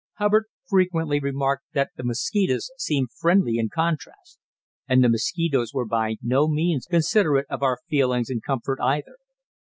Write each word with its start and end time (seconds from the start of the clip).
Hubbard 0.15 0.45
frequently 0.67 1.19
remarked 1.19 1.65
that 1.73 1.91
the 1.95 2.03
mosquitoes 2.03 2.71
seemed 2.75 3.11
friendly 3.11 3.59
in 3.59 3.69
contrast 3.69 4.39
and 4.87 5.03
the 5.03 5.09
mosquitoes 5.09 5.75
were 5.75 5.85
by 5.85 6.15
no 6.23 6.47
means 6.49 6.87
considerate 6.87 7.45
of 7.51 7.61
our 7.61 7.77
feelings 7.87 8.27
and 8.31 8.41
comfort 8.41 8.79
either. 8.81 9.17